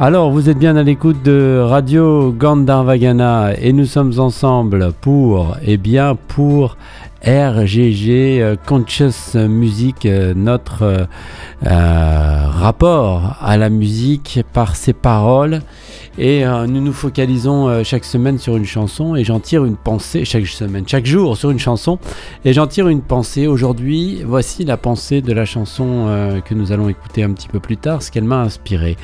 Alors, 0.00 0.30
vous 0.30 0.48
êtes 0.48 0.58
bien 0.58 0.76
à 0.76 0.84
l'écoute 0.84 1.24
de 1.24 1.58
Radio 1.60 2.30
Gandharvagana 2.30 3.54
et 3.60 3.72
nous 3.72 3.84
sommes 3.84 4.20
ensemble 4.20 4.92
pour, 5.00 5.56
eh 5.66 5.76
bien, 5.76 6.16
pour 6.28 6.76
RGG 7.26 8.40
euh, 8.40 8.54
Conscious 8.64 9.34
Music, 9.34 10.06
euh, 10.06 10.34
notre 10.36 11.08
euh, 11.66 12.46
rapport 12.48 13.38
à 13.40 13.56
la 13.56 13.70
musique 13.70 14.38
par 14.52 14.76
ses 14.76 14.92
paroles. 14.92 15.62
Et 16.16 16.44
nous 16.44 16.80
nous 16.80 16.92
focalisons 16.92 17.84
chaque 17.84 18.04
semaine 18.04 18.38
sur 18.38 18.56
une 18.56 18.64
chanson 18.64 19.14
et 19.14 19.22
j'en 19.22 19.38
tire 19.38 19.64
une 19.64 19.76
pensée, 19.76 20.24
chaque 20.24 20.46
semaine, 20.46 20.82
chaque 20.84 21.06
jour 21.06 21.36
sur 21.36 21.50
une 21.50 21.60
chanson. 21.60 22.00
Et 22.44 22.52
j'en 22.52 22.66
tire 22.66 22.88
une 22.88 23.02
pensée. 23.02 23.46
Aujourd'hui, 23.46 24.24
voici 24.26 24.64
la 24.64 24.76
pensée 24.76 25.22
de 25.22 25.32
la 25.32 25.44
chanson 25.44 26.40
que 26.44 26.54
nous 26.54 26.72
allons 26.72 26.88
écouter 26.88 27.22
un 27.22 27.30
petit 27.30 27.46
peu 27.46 27.60
plus 27.60 27.76
tard, 27.76 28.02
ce 28.02 28.10
qu'elle 28.10 28.24
m'a 28.24 28.40
inspiré. 28.40 28.96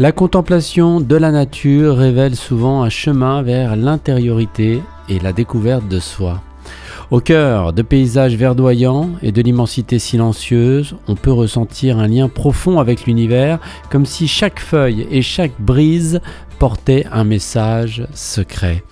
La 0.00 0.12
contemplation 0.12 1.00
de 1.00 1.16
la 1.16 1.32
nature 1.32 1.96
révèle 1.96 2.36
souvent 2.36 2.84
un 2.84 2.88
chemin 2.88 3.42
vers 3.42 3.74
l'intériorité 3.74 4.80
et 5.08 5.18
la 5.18 5.32
découverte 5.32 5.88
de 5.88 5.98
soi. 5.98 6.40
Au 7.10 7.18
cœur 7.18 7.72
de 7.72 7.82
paysages 7.82 8.36
verdoyants 8.36 9.10
et 9.22 9.32
de 9.32 9.42
l'immensité 9.42 9.98
silencieuse, 9.98 10.94
on 11.08 11.16
peut 11.16 11.32
ressentir 11.32 11.98
un 11.98 12.06
lien 12.06 12.28
profond 12.28 12.78
avec 12.78 13.06
l'univers, 13.06 13.58
comme 13.90 14.06
si 14.06 14.28
chaque 14.28 14.60
feuille 14.60 15.04
et 15.10 15.20
chaque 15.20 15.60
brise 15.60 16.20
portait 16.60 17.04
un 17.10 17.24
message 17.24 18.06
secret. 18.14 18.84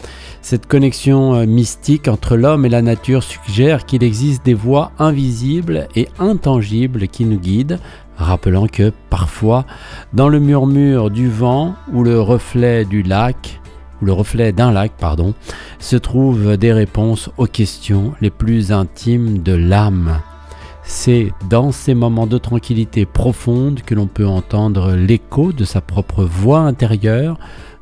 Cette 0.48 0.68
connexion 0.68 1.34
euh, 1.34 1.44
mystique 1.44 2.06
entre 2.06 2.36
l'homme 2.36 2.64
et 2.64 2.68
la 2.68 2.80
nature 2.80 3.24
suggère 3.24 3.84
qu'il 3.84 4.04
existe 4.04 4.44
des 4.44 4.54
voies 4.54 4.92
invisibles 5.00 5.88
et 5.96 6.06
intangibles 6.20 7.08
qui 7.08 7.24
nous 7.24 7.40
guident, 7.40 7.80
rappelant 8.16 8.68
que 8.68 8.92
parfois, 9.10 9.64
dans 10.12 10.28
le 10.28 10.38
murmure 10.38 11.10
du 11.10 11.28
vent 11.28 11.74
ou 11.92 12.04
le 12.04 12.20
reflet 12.20 12.84
du 12.84 13.02
lac, 13.02 13.60
d'un 14.00 14.70
lac, 14.70 14.92
pardon, 14.96 15.34
se 15.80 15.96
trouvent 15.96 16.56
des 16.56 16.72
réponses 16.72 17.28
aux 17.38 17.48
questions 17.48 18.12
les 18.20 18.30
plus 18.30 18.70
intimes 18.70 19.42
de 19.42 19.52
l'âme. 19.52 20.20
C'est 20.84 21.32
dans 21.50 21.72
ces 21.72 21.96
moments 21.96 22.28
de 22.28 22.38
tranquillité 22.38 23.04
profonde 23.04 23.82
que 23.82 23.96
l'on 23.96 24.06
peut 24.06 24.28
entendre 24.28 24.92
l'écho 24.92 25.50
de 25.50 25.64
sa 25.64 25.80
propre 25.80 26.22
voix 26.22 26.60
intérieure, 26.60 27.36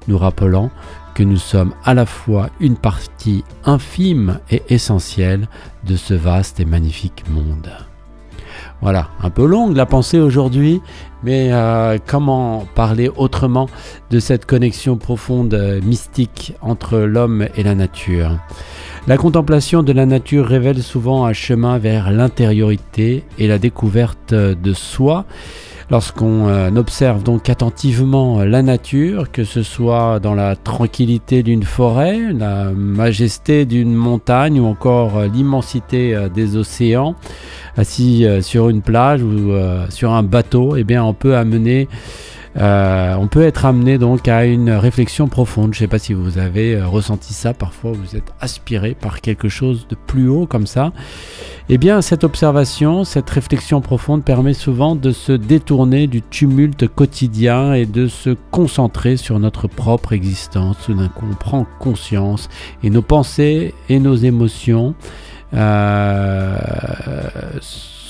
nous 0.09 0.17
rappelant 0.17 0.71
que 1.15 1.23
nous 1.23 1.37
sommes 1.37 1.75
à 1.85 1.95
la 1.95 2.07
fois 2.07 2.51
une 2.61 2.77
partie 2.77 3.45
infime 3.65 4.41
et 4.51 4.63
essentielle 4.69 5.49
de 5.85 5.97
ce 5.97 6.15
vaste 6.15 6.61
et 6.61 6.65
magnifique 6.65 7.25
monde. 7.29 7.71
Voilà, 8.81 9.09
un 9.23 9.31
peu 9.31 9.47
longue 9.47 9.77
la 9.77 9.87
pensée 9.87 10.19
aujourd'hui, 10.19 10.81
mais 11.23 11.53
euh, 11.53 11.99
comment 12.05 12.67
parler 12.75 13.11
autrement 13.17 13.69
de 14.11 14.19
cette 14.19 14.45
connexion 14.45 14.97
profonde, 14.97 15.55
euh, 15.55 15.81
mystique 15.81 16.55
entre 16.61 16.99
l'homme 16.99 17.47
et 17.57 17.63
la 17.63 17.75
nature? 17.75 18.39
La 19.07 19.17
contemplation 19.17 19.83
de 19.83 19.93
la 19.93 20.07
nature 20.07 20.47
révèle 20.47 20.83
souvent 20.83 21.25
un 21.25 21.33
chemin 21.33 21.79
vers 21.79 22.11
l'intériorité 22.11 23.25
et 23.39 23.47
la 23.47 23.59
découverte 23.59 24.35
de 24.35 24.73
soi. 24.73 25.25
Lorsqu'on 25.91 26.49
euh, 26.49 26.71
observe 26.77 27.23
donc 27.23 27.49
attentivement 27.49 28.43
la 28.43 28.63
nature, 28.63 29.31
que 29.31 29.45
ce 29.45 29.63
soit 29.63 30.19
dans 30.21 30.35
la 30.35 30.57
tranquillité 30.57 31.43
d'une 31.43 31.63
forêt, 31.63 32.33
la 32.33 32.71
majesté 32.71 33.65
d'une 33.65 33.95
montagne 33.95 34.61
ou 34.61 34.67
encore 34.67 35.23
l'immensité 35.23 36.17
des 36.35 36.57
océans, 36.57 37.15
assis 37.77 38.25
euh, 38.25 38.41
sur 38.41 38.69
une 38.69 38.83
plage 38.83 39.23
ou 39.23 39.53
euh, 39.53 39.87
sur 39.91 40.13
un 40.13 40.23
bateau, 40.23 40.77
eh 40.77 40.85
bien, 40.85 41.05
on 41.05 41.15
peut 41.15 41.37
amener 41.37 41.89
euh, 42.57 43.15
on 43.17 43.27
peut 43.27 43.43
être 43.43 43.65
amené 43.65 43.99
donc 43.99 44.29
à 44.29 44.45
une 44.45 44.71
réflexion 44.71 45.29
profonde. 45.29 45.75
Je 45.75 45.79
ne 45.79 45.81
sais 45.81 45.89
pas 45.89 45.99
si 45.99 46.15
vous 46.15 46.39
avez 46.39 46.81
ressenti 46.83 47.35
ça. 47.35 47.53
Parfois, 47.53 47.93
vous 47.93 48.17
êtes 48.17 48.33
aspiré 48.41 48.95
par 48.95 49.21
quelque 49.21 49.49
chose 49.49 49.87
de 49.89 49.97
plus 49.97 50.29
haut 50.29 50.47
comme 50.47 50.67
ça. 50.67 50.93
Eh 51.69 51.79
bien, 51.79 52.03
cette 52.03 52.25
observation, 52.25 53.05
cette 53.05 53.29
réflexion 53.31 53.81
profonde 53.81 54.23
permet 54.25 54.55
souvent 54.55 54.95
de 54.95 55.11
se 55.11 55.33
détourner 55.33 56.07
du 56.07 56.23
tumulte 56.23 56.87
quotidien 56.89 57.73
et 57.73 57.87
de 57.87 58.07
se 58.07 58.37
concentrer 58.51 59.17
sur 59.17 59.39
notre 59.39 59.67
propre 59.67 60.13
existence. 60.13 60.77
Tout 60.85 60.95
d'un 60.95 61.09
coup, 61.09 61.27
on 61.31 61.35
prend 61.35 61.67
conscience 61.81 62.49
et 62.83 62.91
nos 62.91 63.03
pensées 63.03 63.75
et 63.89 63.99
nos 63.99 64.15
émotions 64.15 64.95
euh, 65.55 66.59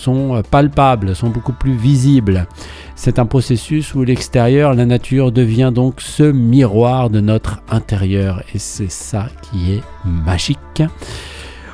sont 0.05 0.43
palpables, 0.51 1.17
sont 1.17 1.31
beaucoup 1.31 1.53
plus 1.53 1.75
visibles. 1.75 2.47
C'est 2.95 3.19
un 3.19 3.27
processus 3.27 3.95
où 3.95 4.05
l'extérieur, 4.05 4.75
la 4.75 4.87
nature, 4.87 5.33
devient 5.33 5.73
donc 5.75 6.01
ce 6.01 6.23
miroir 6.23 7.11
de 7.11 7.21
notre 7.21 7.61
intérieur. 7.69 8.43
Et 8.55 8.59
c'est 8.59 8.91
ça 8.91 9.27
qui 9.43 9.73
est 9.73 9.83
magique. 10.05 10.83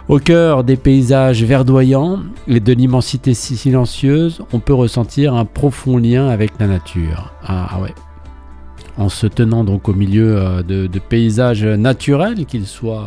Au 0.09 0.19
cœur 0.19 0.65
des 0.65 0.77
paysages 0.77 1.45
verdoyants 1.45 2.19
et 2.49 2.59
de 2.59 2.73
l'immensité 2.73 3.33
silencieuse, 3.33 4.43
on 4.53 4.59
peut 4.59 4.75
ressentir 4.75 5.35
un 5.35 5.45
profond 5.45 5.99
lien 5.99 6.29
avec 6.29 6.51
la 6.59 6.67
nature. 6.67 7.33
Ah, 7.45 7.69
ah 7.71 7.81
ouais. 7.81 7.95
En 8.99 9.09
se 9.09 9.29
tenant 9.29 9.63
donc 9.63 9.89
au 9.89 9.95
milieu 9.95 10.37
euh, 10.37 10.63
de, 10.63 10.99
paysages 10.99 11.65
naturels, 11.65 12.45
qu'ils 12.47 12.67
soient 12.67 13.07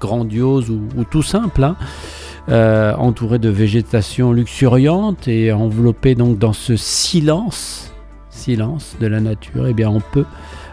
grandiose 0.00 0.70
ou, 0.70 1.04
tout 1.10 1.22
simple, 1.22 1.64
hein. 1.64 1.76
Euh, 2.48 2.92
entouré 2.96 3.38
de 3.38 3.48
végétation 3.48 4.32
luxuriante 4.32 5.28
et 5.28 5.52
enveloppé 5.52 6.16
donc 6.16 6.38
dans 6.38 6.52
ce 6.52 6.74
silence, 6.76 7.92
silence 8.30 8.96
de 9.00 9.06
la 9.06 9.20
nature, 9.20 9.68
eh 9.68 9.74
bien 9.74 9.88
on 9.88 10.00
peut 10.00 10.24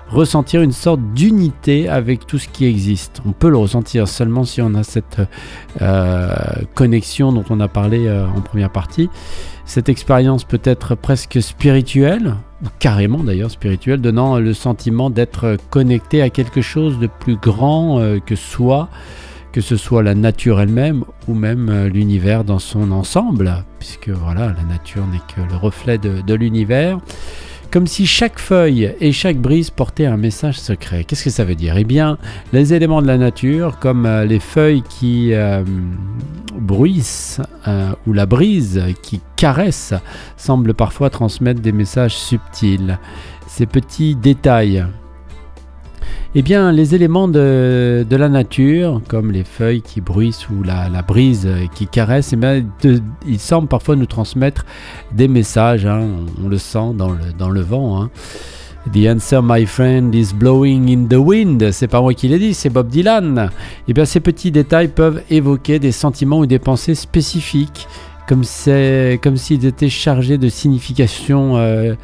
ressentir 0.09 0.63
une 0.63 0.71
sorte 0.71 0.99
d'unité 1.13 1.87
avec 1.87 2.25
tout 2.25 2.39
ce 2.39 2.47
qui 2.47 2.65
existe. 2.65 3.21
On 3.27 3.33
peut 3.33 3.51
le 3.51 3.57
ressentir 3.57 4.07
seulement 4.07 4.45
si 4.45 4.63
on 4.63 4.73
a 4.73 4.81
cette 4.81 5.21
euh, 5.79 6.33
connexion 6.73 7.31
dont 7.31 7.45
on 7.51 7.59
a 7.59 7.67
parlé 7.67 8.07
euh, 8.07 8.25
en 8.25 8.41
première 8.41 8.71
partie. 8.71 9.07
Cette 9.65 9.89
expérience 9.89 10.45
peut 10.45 10.61
être 10.63 10.95
presque 10.95 11.39
spirituelle, 11.39 12.33
carrément 12.79 13.19
d'ailleurs 13.19 13.51
spirituelle, 13.51 14.01
donnant 14.01 14.39
le 14.39 14.55
sentiment 14.55 15.11
d'être 15.11 15.57
connecté 15.69 16.23
à 16.23 16.31
quelque 16.31 16.63
chose 16.63 16.97
de 16.97 17.05
plus 17.05 17.35
grand 17.35 18.01
que 18.25 18.35
soi, 18.35 18.89
que 19.51 19.61
ce 19.61 19.77
soit 19.77 20.03
la 20.03 20.15
nature 20.15 20.61
elle-même 20.61 21.03
ou 21.27 21.33
même 21.33 21.87
l'univers 21.87 22.43
dans 22.43 22.59
son 22.59 22.91
ensemble, 22.91 23.63
puisque 23.79 24.09
voilà, 24.09 24.53
la 24.53 24.63
nature 24.63 25.05
n'est 25.07 25.17
que 25.35 25.41
le 25.49 25.57
reflet 25.57 25.97
de 25.97 26.33
l'univers 26.33 26.99
comme 27.71 27.87
si 27.87 28.05
chaque 28.07 28.39
feuille 28.39 28.95
et 28.99 29.11
chaque 29.11 29.37
brise 29.37 29.69
portait 29.69 30.05
un 30.05 30.17
message 30.17 30.59
secret. 30.59 31.03
Qu'est-ce 31.03 31.23
que 31.23 31.29
ça 31.29 31.43
veut 31.43 31.55
dire? 31.55 31.77
Eh 31.77 31.83
bien, 31.83 32.17
les 32.51 32.73
éléments 32.73 33.01
de 33.01 33.07
la 33.07 33.17
nature, 33.17 33.77
comme 33.79 34.05
euh, 34.05 34.25
les 34.25 34.39
feuilles 34.39 34.83
qui 34.89 35.33
euh, 35.33 35.63
bruissent 36.57 37.41
euh, 37.67 37.91
ou 38.07 38.13
la 38.13 38.25
brise 38.25 38.81
qui 39.03 39.21
caresse, 39.35 39.93
semblent 40.37 40.73
parfois 40.73 41.09
transmettre 41.09 41.61
des 41.61 41.71
messages 41.71 42.17
subtils. 42.17 42.97
Ces 43.47 43.65
petits 43.65 44.15
détails 44.15 44.85
eh 46.35 46.41
bien, 46.43 46.71
les 46.71 46.93
éléments 46.93 47.27
de, 47.27 48.05
la 48.09 48.29
nature, 48.29 49.01
comme 49.07 49.31
les 49.31 49.43
feuilles 49.43 49.81
qui 49.81 49.99
bruissent 49.99 50.47
ou 50.49 50.61
la, 50.61 51.01
brise 51.01 51.47
qui 51.73 51.87
caresse, 51.87 52.33
eh 52.33 52.63
ils 53.27 53.39
semblent 53.39 53.67
parfois 53.67 53.95
nous 53.95 54.05
transmettre 54.05 54.65
des 55.11 55.27
messages. 55.27 55.87
Hein. 55.87 56.07
on 56.43 56.47
le 56.47 56.59
sent 56.59 56.93
dans 56.95 57.49
le, 57.49 57.61
vent. 57.61 58.01
Hein. 58.01 58.09
The 58.93 59.07
answer, 59.07 59.41
my 59.43 59.65
friend, 59.65 60.13
is 60.13 60.31
blowing 60.33 60.89
in 60.89 61.07
the 61.07 61.19
wind. 61.19 61.71
C'est 61.71 61.87
pas 61.87 62.01
moi 62.01 62.13
qui 62.13 62.27
l'ai 62.27 62.39
dit, 62.39 62.53
c'est 62.53 62.69
Bob 62.69 62.89
Dylan. 62.89 63.49
Eh 63.87 63.93
bien, 63.93 64.05
ces 64.05 64.19
petits 64.19 64.51
détails 64.51 64.87
peuvent 64.87 65.23
évoquer 65.31 65.79
des 65.79 65.91
sentiments 65.91 66.39
ou 66.39 66.45
des 66.45 66.59
pensées 66.59 66.95
spécifiques, 66.95 67.87
comme 68.27 68.43
s'ils 68.43 69.65
étaient 69.65 69.89
chargés 69.89 70.37
de 70.37 70.47
signification 70.47 71.57
euh, 71.57 71.95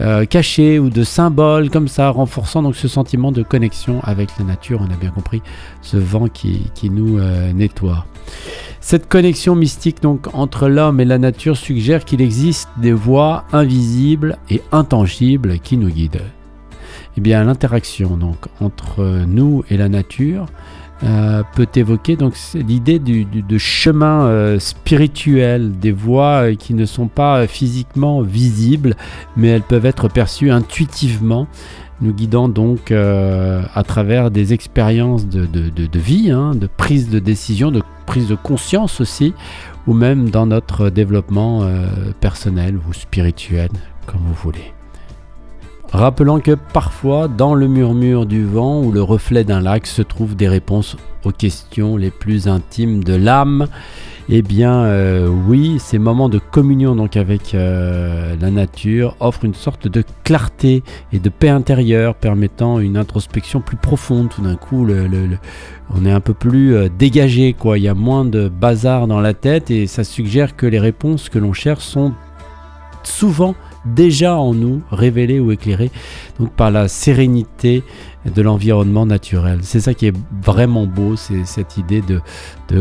euh, 0.00 0.24
cachés 0.24 0.78
ou 0.78 0.88
de 0.88 1.04
symboles 1.04 1.68
comme 1.68 1.88
ça, 1.88 2.08
renforçant 2.08 2.62
donc 2.62 2.74
ce 2.74 2.88
sentiment 2.88 3.32
de 3.32 3.42
connexion 3.42 4.00
avec 4.02 4.30
la 4.38 4.44
nature. 4.44 4.80
On 4.80 4.90
a 4.90 4.96
bien 4.96 5.10
compris 5.10 5.42
ce 5.82 5.98
vent 5.98 6.26
qui, 6.28 6.70
nous 6.84 7.18
euh, 7.18 7.52
nettoie. 7.52 8.06
Cette 8.80 9.08
connexion 9.08 9.54
mystique 9.54 10.02
donc 10.02 10.34
entre 10.34 10.68
l'homme 10.68 11.00
et 11.00 11.04
la 11.04 11.18
nature 11.18 11.56
suggère 11.56 12.04
qu'il 12.04 12.22
existe 12.22 12.70
des 12.78 12.92
voies 12.92 13.44
invisibles 13.52 14.38
et 14.48 14.62
intangibles 14.72 15.58
qui 15.58 15.76
nous 15.76 15.90
guident. 15.90 16.22
Eh 17.18 17.20
bien, 17.20 17.44
l'interaction 17.44 18.16
donc 18.16 18.38
entre 18.60 19.24
nous 19.26 19.64
et 19.68 19.76
la 19.76 19.88
nature 19.88 20.46
euh, 21.02 21.42
peut 21.54 21.68
évoquer 21.76 22.16
donc 22.16 22.34
l'idée 22.54 22.98
du, 22.98 23.24
de 23.24 23.58
chemin 23.58 24.26
euh, 24.26 24.58
spirituel, 24.58 25.78
des 25.78 25.92
voies 25.92 26.50
euh, 26.50 26.54
qui 26.54 26.74
ne 26.74 26.84
sont 26.84 27.08
pas 27.08 27.46
physiquement 27.46 28.20
visibles, 28.20 28.94
mais 29.34 29.48
elles 29.48 29.62
peuvent 29.62 29.86
être 29.86 30.08
perçues 30.08 30.50
intuitivement, 30.50 31.46
nous 32.02 32.12
guidant 32.12 32.48
donc 32.48 32.92
à 32.92 33.82
travers 33.82 34.30
des 34.30 34.54
expériences 34.54 35.26
de, 35.26 35.98
vie, 35.98 36.30
hein, 36.30 36.54
de 36.54 36.66
prise 36.66 37.10
de 37.10 37.18
décision, 37.18 37.70
de 37.70 37.82
prise 38.06 38.28
de 38.28 38.36
conscience 38.36 39.00
aussi, 39.02 39.34
ou 39.86 39.92
même 39.92 40.30
dans 40.30 40.46
notre 40.46 40.88
développement 40.88 41.62
personnel 42.20 42.78
ou 42.88 42.94
spirituel, 42.94 43.68
comme 44.06 44.22
vous 44.26 44.34
voulez. 44.34 44.72
Rappelant 45.92 46.40
que 46.40 46.56
parfois, 46.72 47.28
dans 47.28 47.54
le 47.54 47.66
murmure 47.66 48.26
du 48.26 48.44
vent 48.44 48.80
ou 48.82 48.92
le 48.92 49.02
reflet 49.02 49.44
d'un 49.44 49.60
lac 49.60 49.86
se 49.86 50.02
trouvent 50.02 50.36
des 50.36 50.48
réponses 50.48 50.96
aux 51.24 51.32
questions 51.32 51.96
les 51.96 52.10
plus 52.10 52.48
intimes 52.48 53.02
de 53.02 53.14
l'âme 53.14 53.66
eh 54.32 54.42
bien, 54.42 54.84
euh, 54.84 55.26
oui, 55.26 55.80
ces 55.80 55.98
moments 55.98 56.28
de 56.28 56.38
communion 56.38 56.94
donc 56.94 57.16
avec 57.16 57.52
euh, 57.52 58.36
la 58.40 58.52
nature 58.52 59.16
offrent 59.18 59.44
une 59.44 59.54
sorte 59.54 59.88
de 59.88 60.04
clarté 60.22 60.84
et 61.12 61.18
de 61.18 61.28
paix 61.28 61.48
intérieure, 61.48 62.14
permettant 62.14 62.78
une 62.78 62.96
introspection 62.96 63.60
plus 63.60 63.76
profonde. 63.76 64.28
Tout 64.28 64.42
d'un 64.42 64.54
coup, 64.54 64.86
on 65.92 66.06
est 66.06 66.12
un 66.12 66.20
peu 66.20 66.32
plus 66.32 66.76
euh, 66.76 66.88
dégagé, 66.96 67.54
quoi. 67.54 67.76
Il 67.78 67.82
y 67.82 67.88
a 67.88 67.94
moins 67.94 68.24
de 68.24 68.48
bazar 68.48 69.08
dans 69.08 69.20
la 69.20 69.34
tête 69.34 69.72
et 69.72 69.88
ça 69.88 70.04
suggère 70.04 70.54
que 70.54 70.66
les 70.66 70.78
réponses 70.78 71.28
que 71.28 71.40
l'on 71.40 71.52
cherche 71.52 71.84
sont 71.84 72.12
souvent 73.02 73.56
déjà 73.84 74.36
en 74.36 74.54
nous, 74.54 74.82
révélées 74.90 75.40
ou 75.40 75.52
éclairées 75.52 75.90
donc 76.38 76.52
par 76.52 76.70
la 76.70 76.88
sérénité 76.88 77.82
de 78.26 78.42
l'environnement 78.42 79.06
naturel. 79.06 79.60
C'est 79.62 79.80
ça 79.80 79.94
qui 79.94 80.06
est 80.06 80.16
vraiment 80.42 80.86
beau, 80.86 81.16
c'est 81.16 81.44
cette 81.46 81.78
idée 81.78 82.02
de, 82.02 82.20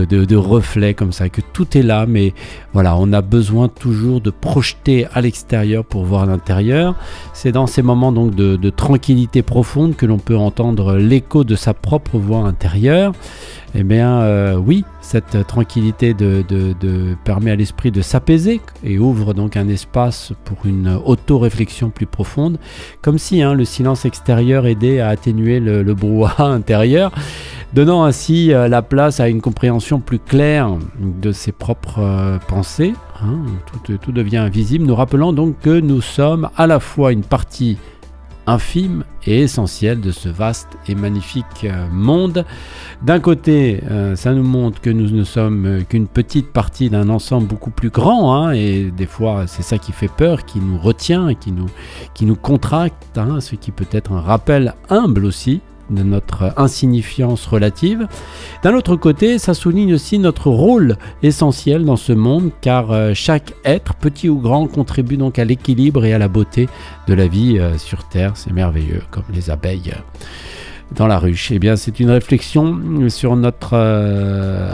de, 0.05 0.35
reflet 0.35 0.93
comme 0.93 1.11
ça, 1.11 1.29
que 1.29 1.41
tout 1.53 1.77
est 1.77 1.81
là, 1.81 2.05
mais 2.07 2.33
voilà, 2.73 2.97
on 2.97 3.11
a 3.13 3.21
besoin 3.21 3.67
toujours 3.67 4.21
de 4.21 4.29
projeter 4.29 5.07
à 5.13 5.21
l'extérieur 5.21 5.85
pour 5.85 6.03
voir 6.03 6.25
l'intérieur. 6.25 6.95
C'est 7.33 7.51
dans 7.51 7.67
ces 7.67 7.81
moments 7.81 8.11
donc 8.11 8.35
de, 8.35 8.69
tranquillité 8.69 9.41
profonde 9.41 9.95
que 9.95 10.05
l'on 10.05 10.19
peut 10.19 10.37
entendre 10.37 10.95
l'écho 10.95 11.43
de 11.43 11.55
sa 11.55 11.73
propre 11.73 12.17
voix 12.17 12.39
intérieure. 12.39 13.13
Eh 13.75 13.83
bien, 13.83 14.21
euh, 14.21 14.55
oui, 14.55 14.83
cette 15.01 15.45
tranquillité 15.47 16.13
de, 16.13 16.43
permet 17.23 17.51
à 17.51 17.55
l'esprit 17.55 17.91
de 17.91 18.01
s'apaiser 18.01 18.61
et 18.83 18.97
ouvre 18.97 19.33
donc 19.33 19.57
un 19.57 19.67
espace 19.67 20.33
pour 20.43 20.65
une 20.65 20.99
auto-réflexion 21.03 21.89
plus 21.89 22.05
profonde, 22.05 22.57
comme 23.01 23.17
si 23.17 23.41
hein, 23.41 23.53
le 23.53 23.65
silence 23.65 24.05
extérieur 24.05 24.65
aidait 24.65 24.99
à 24.99 25.09
atteindre 25.29 25.83
le, 25.83 25.93
brouhaha 25.93 26.43
intérieur, 26.45 27.11
donnant 27.73 28.03
ainsi 28.03 28.53
euh, 28.53 28.67
la 28.67 28.81
place 28.81 29.19
à 29.19 29.29
une 29.29 29.41
compréhension 29.41 29.99
plus 29.99 30.19
claire 30.19 30.71
de 30.99 31.31
ses 31.31 31.51
propres 31.51 31.99
euh, 31.99 32.37
pensées. 32.47 32.93
Hein. 33.21 33.39
tout, 33.83 33.97
tout 33.97 34.11
devient 34.11 34.49
visible, 34.51 34.85
nous 34.85 34.95
rappelant 34.95 35.33
donc 35.33 35.59
que 35.61 35.79
nous 35.79 36.01
sommes 36.01 36.49
à 36.55 36.67
la 36.67 36.79
fois 36.79 37.11
une 37.11 37.23
partie 37.23 37.77
infime 38.49 39.03
et 39.25 39.41
essentiel 39.41 40.01
de 40.01 40.11
ce 40.11 40.27
vaste 40.27 40.69
et 40.87 40.95
magnifique 40.95 41.65
euh, 41.65 41.87
monde. 41.91 42.45
D'un 43.03 43.19
côté, 43.19 43.81
euh, 43.89 44.15
ça 44.15 44.33
nous 44.33 44.43
montre 44.43 44.81
que 44.81 44.89
nous 44.89 45.09
ne 45.11 45.23
sommes 45.23 45.65
euh, 45.65 45.81
qu'une 45.83 46.07
petite 46.07 46.51
partie 46.51 46.89
d'un 46.89 47.09
ensemble 47.09 47.47
beaucoup 47.47 47.69
plus 47.69 47.89
grand, 47.89 48.33
hein, 48.33 48.51
et 48.51 48.91
des 48.91 49.05
fois 49.05 49.45
c'est 49.47 49.61
ça 49.61 49.77
qui 49.77 49.91
fait 49.91 50.09
peur, 50.09 50.45
qui 50.45 50.59
nous 50.59 50.79
retient, 50.79 51.33
qui 51.35 51.51
nous, 51.51 51.67
qui 52.13 52.25
nous 52.25 52.35
contracte, 52.35 53.17
hein, 53.17 53.39
ce 53.39 53.55
qui 53.55 53.71
peut 53.71 53.87
être 53.91 54.11
un 54.11 54.21
rappel 54.21 54.73
humble 54.89 55.25
aussi 55.25 55.61
de 55.89 56.03
notre 56.03 56.53
insignifiance 56.57 57.45
relative. 57.45 58.07
D'un 58.63 58.73
autre 58.75 58.95
côté, 58.95 59.39
ça 59.39 59.53
souligne 59.53 59.93
aussi 59.93 60.19
notre 60.19 60.47
rôle 60.49 60.97
essentiel 61.23 61.85
dans 61.85 61.95
ce 61.95 62.13
monde, 62.13 62.51
car 62.61 62.91
euh, 62.91 63.13
chaque 63.13 63.53
être, 63.65 63.95
petit 63.95 64.29
ou 64.29 64.39
grand, 64.39 64.67
contribue 64.67 65.17
donc 65.17 65.39
à 65.39 65.45
l'équilibre 65.45 66.05
et 66.05 66.13
à 66.13 66.17
la 66.17 66.27
beauté 66.27 66.67
de 67.07 67.13
la 67.13 67.27
vie 67.27 67.57
euh, 67.59 67.77
sur 67.77 68.07
Terre. 68.07 68.33
C'est 68.35 68.53
merveilleux, 68.53 69.01
comme 69.11 69.23
les 69.33 69.49
abeilles 69.49 69.93
euh, 69.93 70.25
dans 70.95 71.07
la 71.07 71.19
ruche. 71.19 71.51
Eh 71.51 71.59
bien, 71.59 71.75
c'est 71.75 71.99
une 71.99 72.09
réflexion 72.09 73.09
sur 73.09 73.35
notre 73.35 73.75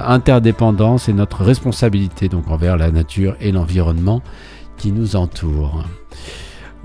interdépendance 0.07 1.09
et 1.09 1.13
notre 1.13 1.43
responsabilité 1.43 2.29
donc 2.29 2.49
envers 2.49 2.77
la 2.77 2.89
nature 2.89 3.35
et 3.41 3.51
l'environnement 3.51 4.21
qui 4.77 4.93
nous 4.93 5.17
entoure. 5.17 5.83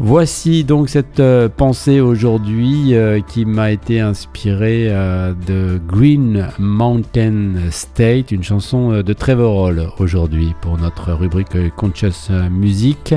Voici 0.03 0.65
donc 0.65 0.89
cette 0.89 1.21
euh, 1.21 1.51
pensée 1.55 2.01
aujourd'hui 2.01 2.95
euh, 2.95 3.21
qui 3.21 3.45
m'a 3.45 3.71
été 3.71 4.01
inspirée 4.01 4.87
euh, 4.89 5.35
de 5.47 5.79
Green 5.87 6.49
Mountain 6.59 7.69
State, 7.71 8.33
une 8.33 8.43
chanson 8.43 9.03
de 9.03 9.13
Trevor 9.13 9.55
Hall 9.55 9.91
aujourd'hui 9.99 10.55
pour 10.63 10.79
notre 10.79 11.13
rubrique 11.13 11.75
Conscious 11.77 12.33
Music. 12.51 13.15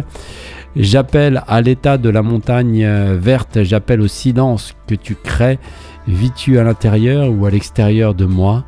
J'appelle 0.76 1.42
à 1.48 1.62
l'état 1.62 1.98
de 1.98 2.10
la 2.10 2.22
montagne 2.22 2.86
verte, 3.14 3.64
j'appelle 3.64 4.02
au 4.02 4.10
silence 4.10 4.74
que 4.86 4.96
tu 4.96 5.16
crées. 5.16 5.60
Vis-tu 6.06 6.60
à 6.60 6.66
l'intérieur 6.66 7.32
ou 7.32 7.46
à 7.46 7.50
l'extérieur 7.50 8.14
de 8.14 8.26
moi? 8.26 8.66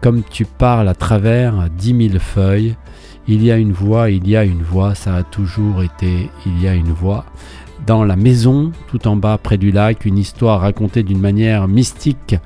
Comme 0.00 0.24
tu 0.28 0.44
parles 0.46 0.88
à 0.88 0.94
travers 0.94 1.70
dix 1.78 1.94
mille 1.94 2.18
feuilles, 2.18 2.74
il 3.28 3.44
y 3.44 3.50
a 3.50 3.56
une 3.56 3.72
voix, 3.72 4.10
il 4.10 4.28
y 4.28 4.36
a 4.36 4.44
une 4.44 4.62
voix, 4.62 4.94
ça 4.94 5.16
a 5.16 5.22
toujours 5.22 5.82
été, 5.82 6.30
il 6.46 6.60
y 6.60 6.68
a 6.68 6.74
une 6.74 6.92
voix. 6.92 7.24
Dans 7.86 8.04
la 8.04 8.16
maison, 8.16 8.72
tout 8.88 9.08
en 9.08 9.16
bas 9.16 9.38
près 9.38 9.58
du 9.58 9.72
lac, 9.72 10.04
une 10.04 10.18
histoire 10.18 10.60
racontée 10.60 11.02
d'une 11.02 11.20
manière 11.20 11.68
mystique. 11.68 12.36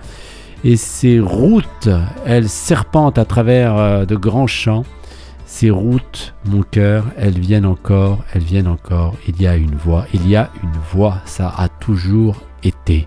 Et 0.64 0.76
ces 0.76 1.20
routes, 1.20 1.88
elles 2.25 2.49
serpentent 2.49 3.19
à 3.19 3.25
travers 3.25 3.76
euh, 3.76 4.05
de 4.06 4.17
grands 4.17 4.46
champs. 4.46 4.84
Ces 5.44 5.70
routes, 5.70 6.34
mon 6.46 6.62
cœur, 6.62 7.05
elles 7.17 7.38
viennent 7.38 7.67
encore, 7.67 8.25
elles 8.32 8.43
viennent 8.43 8.67
encore. 8.67 9.14
Il 9.28 9.40
y 9.40 9.46
a 9.46 9.56
une 9.56 9.75
voix, 9.75 10.06
il 10.12 10.28
y 10.28 10.37
a 10.37 10.50
une 10.62 10.78
voix, 10.90 11.19
ça 11.25 11.52
a 11.56 11.69
toujours 11.69 12.37
été. 12.64 13.06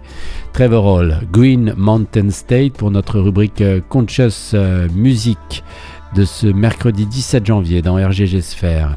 Trevor 0.54 0.86
Hall, 0.86 1.18
Green 1.32 1.74
Mountain 1.76 2.30
State 2.30 2.74
pour 2.74 2.92
notre 2.92 3.20
rubrique 3.20 3.62
euh, 3.62 3.82
Conscious 3.90 4.54
euh, 4.54 4.88
Music 4.96 5.64
de 6.16 6.26
ce 6.26 6.48
mercredi 6.48 7.06
17 7.06 7.46
janvier 7.46 7.82
dans 7.82 7.96
RGG 7.96 8.42
Sphere. 8.42 8.96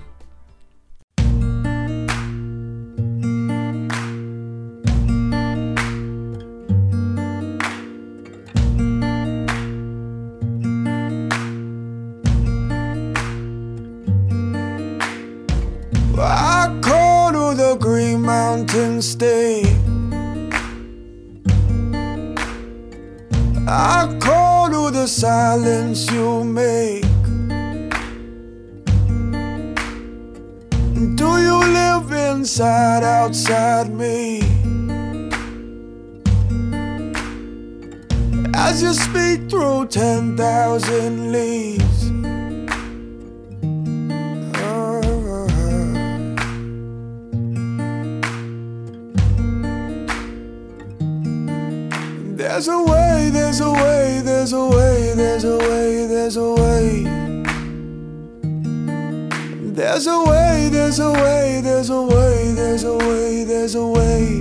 As 38.54 38.82
you 38.82 38.92
speak 38.94 39.50
through 39.50 39.88
10,000 39.88 41.32
leaves. 41.32 41.82
There's 52.36 52.68
a 52.68 52.82
way, 52.82 53.30
there's 53.32 53.60
a 53.60 53.70
way, 53.70 54.20
there's 54.22 54.52
a 54.52 54.66
way, 54.66 55.14
there's 55.14 55.44
a 55.44 55.58
way, 55.58 56.06
there's 56.06 56.36
a 56.36 56.52
way. 56.54 57.21
There's 59.82 60.06
a 60.06 60.22
way, 60.22 60.68
there's 60.70 61.00
a 61.00 61.10
way, 61.10 61.60
there's 61.60 61.90
a 61.90 62.02
way, 62.02 62.52
there's 62.52 62.84
a 62.84 62.96
way, 62.96 63.42
there's 63.42 63.74
a 63.74 63.84
way. 63.84 64.40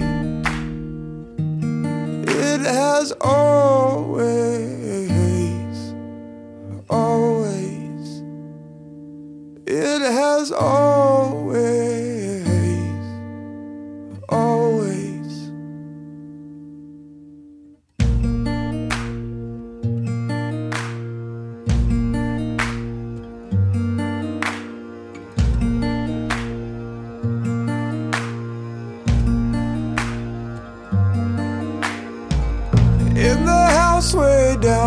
It 2.27 2.61
has 2.61 3.11
always, 3.19 4.29
always. 6.91 8.21
It 9.65 10.01
has 10.03 10.51
always. 10.51 11.40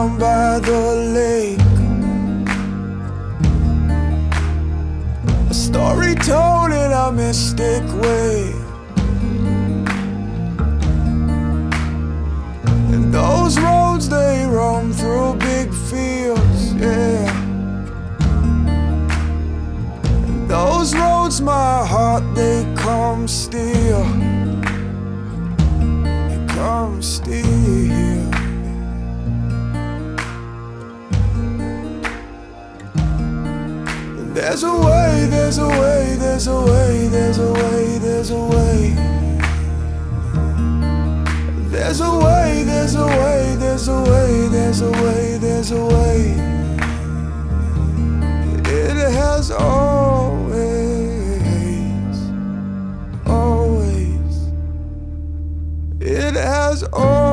Down 0.04 0.18
by 0.18 0.58
the 0.60 0.94
lake. 1.14 1.58
A 5.50 5.54
story 5.54 6.14
told 6.14 6.72
in 6.72 6.92
a 6.92 7.12
mystic 7.12 7.82
way. 8.02 8.52
And 12.92 13.12
those 13.12 13.58
roads 13.58 14.08
they 14.08 14.46
roam 14.46 14.92
through 14.92 15.34
big 15.36 15.72
fields, 15.72 16.74
yeah. 16.74 17.42
And 20.28 20.48
those 20.48 20.94
roads, 20.94 21.40
my 21.40 21.86
heart, 21.86 22.24
they 22.34 22.64
come 22.76 23.26
still. 23.28 24.43
There's 34.54 34.62
a 34.62 34.72
way, 34.72 35.26
there's 35.30 35.58
a 35.58 35.66
way, 35.66 36.14
there's 36.16 36.46
a 36.46 36.54
way, 36.54 37.08
there's 37.08 37.38
a 37.38 37.52
way, 37.52 37.98
there's 37.98 38.30
a 38.30 38.38
way. 38.38 38.94
There's 41.72 42.00
a 42.00 42.18
way, 42.18 42.62
there's 42.62 42.94
a 42.94 43.04
way, 43.04 43.56
there's 43.58 43.88
a 43.88 44.00
way, 44.00 44.46
there's 44.46 44.80
a 44.80 44.90
way, 44.92 45.38
there's 45.38 45.72
a 45.72 45.84
way. 45.84 46.36
It 48.70 48.96
has 49.12 49.50
always, 49.50 50.46
always. 53.26 54.52
It 56.00 56.34
has 56.36 56.84
always. 56.92 57.23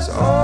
eyes. 0.00 0.08
Oh. 0.12 0.39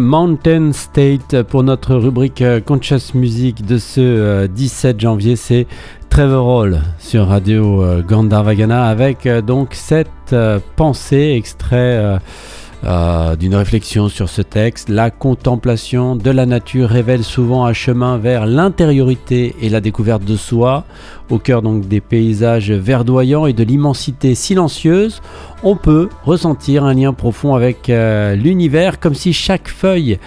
Mountain 0.00 0.72
State 0.72 1.42
pour 1.42 1.62
notre 1.62 1.94
rubrique 1.94 2.42
euh, 2.42 2.60
Conscious 2.60 3.14
Music 3.14 3.64
de 3.64 3.78
ce 3.78 4.00
euh, 4.00 4.46
17 4.46 5.00
janvier. 5.00 5.36
C'est 5.36 5.66
Trevor 6.10 6.46
Hall 6.46 6.80
sur 6.98 7.28
Radio 7.28 7.82
euh, 7.82 8.02
Gandharvagana 8.02 8.86
avec 8.86 9.26
euh, 9.26 9.40
donc 9.42 9.74
cette 9.74 10.08
euh, 10.32 10.58
pensée 10.76 11.34
extrait 11.36 12.18
euh, 12.84 13.34
d'une 13.34 13.54
réflexion 13.54 14.08
sur 14.08 14.28
ce 14.28 14.40
texte. 14.40 14.88
La 14.88 15.10
contemplation 15.10 16.14
de 16.14 16.30
la 16.30 16.46
nature 16.46 16.88
révèle 16.88 17.24
souvent 17.24 17.64
un 17.64 17.72
chemin 17.72 18.18
vers 18.18 18.46
l'intériorité 18.46 19.56
et 19.60 19.68
la 19.68 19.80
découverte 19.80 20.24
de 20.24 20.36
soi. 20.36 20.84
Au 21.28 21.38
cœur 21.38 21.60
donc 21.62 21.88
des 21.88 22.00
paysages 22.00 22.70
verdoyants 22.70 23.46
et 23.46 23.52
de 23.52 23.64
l'immensité 23.64 24.34
silencieuse, 24.34 25.20
on 25.62 25.76
peut 25.76 26.08
ressentir 26.24 26.84
un 26.84 26.94
lien 26.94 27.12
profond 27.12 27.54
avec 27.54 27.90
euh, 27.90 28.36
l'univers, 28.36 29.00
comme 29.00 29.14
si 29.14 29.32
chaque 29.32 29.68
feuille 29.68 30.18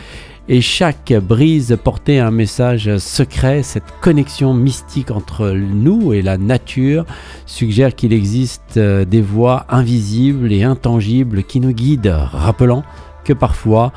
et 0.51 0.59
chaque 0.59 1.13
brise 1.13 1.77
portait 1.81 2.19
un 2.19 2.29
message 2.29 2.97
secret. 2.97 3.63
Cette 3.63 3.89
connexion 4.01 4.53
mystique 4.53 5.09
entre 5.09 5.51
nous 5.51 6.11
et 6.11 6.21
la 6.21 6.37
nature 6.37 7.05
suggère 7.45 7.95
qu'il 7.95 8.11
existe 8.11 8.75
euh, 8.75 9.05
des 9.05 9.21
voies 9.21 9.65
invisibles 9.69 10.51
et 10.51 10.63
intangibles 10.63 11.43
qui 11.43 11.61
nous 11.61 11.71
guident, 11.71 12.17
rappelant 12.33 12.83
que 13.23 13.31
parfois, 13.31 13.93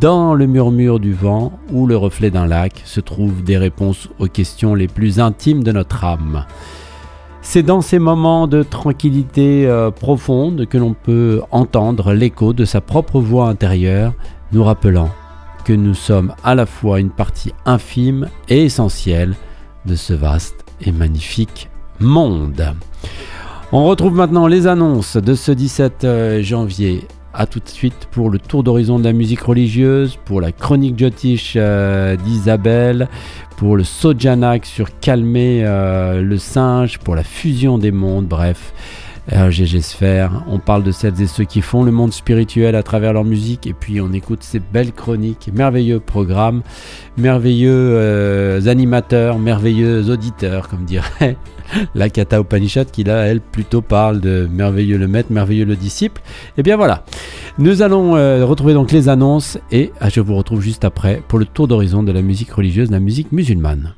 dans 0.00 0.32
le 0.32 0.46
murmure 0.46 1.00
du 1.00 1.12
vent 1.12 1.52
ou 1.70 1.86
le 1.86 1.98
reflet 1.98 2.30
d'un 2.30 2.46
lac, 2.46 2.80
se 2.86 3.00
trouvent 3.00 3.44
des 3.44 3.58
réponses 3.58 4.08
aux 4.18 4.28
questions 4.28 4.74
les 4.74 4.88
plus 4.88 5.20
intimes 5.20 5.62
de 5.62 5.72
notre 5.72 6.02
âme. 6.02 6.46
C'est 7.42 7.62
dans 7.62 7.82
ces 7.82 7.98
moments 7.98 8.46
de 8.46 8.62
tranquillité 8.62 9.66
euh, 9.66 9.90
profonde 9.90 10.64
que 10.64 10.78
l'on 10.78 10.94
peut 10.94 11.42
entendre 11.50 12.14
l'écho 12.14 12.54
de 12.54 12.64
sa 12.64 12.80
propre 12.80 13.20
voix 13.20 13.50
intérieure, 13.50 14.14
nous 14.52 14.64
rappelant 14.64 15.10
nous 15.72 15.94
sommes 15.94 16.34
à 16.44 16.54
la 16.54 16.66
fois 16.66 17.00
une 17.00 17.10
partie 17.10 17.52
infime 17.66 18.28
et 18.48 18.64
essentielle 18.64 19.34
de 19.86 19.94
ce 19.94 20.12
vaste 20.12 20.64
et 20.80 20.92
magnifique 20.92 21.68
monde. 22.00 22.74
On 23.72 23.84
retrouve 23.84 24.14
maintenant 24.14 24.46
les 24.46 24.66
annonces 24.66 25.16
de 25.16 25.34
ce 25.34 25.52
17 25.52 26.04
euh, 26.04 26.42
janvier. 26.42 27.06
A 27.32 27.46
tout 27.46 27.60
de 27.60 27.68
suite 27.68 28.08
pour 28.10 28.28
le 28.28 28.40
tour 28.40 28.64
d'horizon 28.64 28.98
de 28.98 29.04
la 29.04 29.12
musique 29.12 29.42
religieuse, 29.42 30.18
pour 30.24 30.40
la 30.40 30.50
chronique 30.50 30.98
Jyotish 30.98 31.54
euh, 31.54 32.16
d'Isabelle, 32.16 33.08
pour 33.56 33.76
le 33.76 33.84
Sojanak 33.84 34.66
sur 34.66 34.98
calmer 34.98 35.62
euh, 35.64 36.20
le 36.22 36.38
singe, 36.38 36.98
pour 36.98 37.14
la 37.14 37.22
fusion 37.22 37.78
des 37.78 37.92
mondes, 37.92 38.26
bref. 38.26 38.72
RGG 39.28 39.80
Sphère, 39.80 40.44
on 40.48 40.58
parle 40.58 40.82
de 40.82 40.90
celles 40.92 41.20
et 41.20 41.26
ceux 41.26 41.44
qui 41.44 41.60
font 41.60 41.82
le 41.82 41.92
monde 41.92 42.12
spirituel 42.12 42.74
à 42.74 42.82
travers 42.82 43.12
leur 43.12 43.24
musique. 43.24 43.66
Et 43.66 43.72
puis 43.72 44.00
on 44.00 44.12
écoute 44.12 44.42
ces 44.42 44.60
belles 44.60 44.92
chroniques, 44.92 45.50
merveilleux 45.54 46.00
programmes, 46.00 46.62
merveilleux 47.16 47.70
euh, 47.72 48.66
animateurs, 48.66 49.38
merveilleux 49.38 50.10
auditeurs 50.10 50.68
comme 50.68 50.84
dirait 50.84 51.36
la 51.94 52.08
Kata 52.08 52.40
Upanishad 52.40 52.90
qui 52.90 53.04
là 53.04 53.26
elle 53.26 53.40
plutôt 53.40 53.82
parle 53.82 54.20
de 54.20 54.48
merveilleux 54.50 54.98
le 54.98 55.06
maître, 55.06 55.30
merveilleux 55.32 55.64
le 55.64 55.76
disciple. 55.76 56.22
Et 56.56 56.62
bien 56.62 56.76
voilà, 56.76 57.04
nous 57.58 57.82
allons 57.82 58.16
euh, 58.16 58.44
retrouver 58.44 58.74
donc 58.74 58.90
les 58.90 59.08
annonces. 59.08 59.58
Et 59.70 59.92
ah, 60.00 60.08
je 60.08 60.20
vous 60.20 60.34
retrouve 60.34 60.60
juste 60.60 60.84
après 60.84 61.22
pour 61.28 61.38
le 61.38 61.44
tour 61.44 61.68
d'horizon 61.68 62.02
de 62.02 62.12
la 62.12 62.22
musique 62.22 62.52
religieuse, 62.52 62.90
la 62.90 63.00
musique 63.00 63.32
musulmane. 63.32 63.94